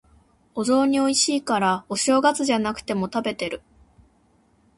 [0.55, 3.61] お雑煮美味しいから、お正月じゃなくても食べてる。